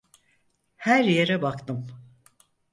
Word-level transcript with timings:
Her 0.75 1.03
yere 1.03 1.41
baktım. 1.41 1.87